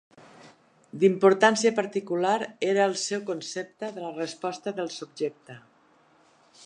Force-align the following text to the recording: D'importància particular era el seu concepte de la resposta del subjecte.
D'importància 1.01 1.71
particular 1.81 2.31
era 2.69 2.87
el 2.93 2.97
seu 3.03 3.21
concepte 3.29 3.93
de 3.99 4.05
la 4.07 4.11
resposta 4.19 4.75
del 4.81 4.91
subjecte. 4.97 5.63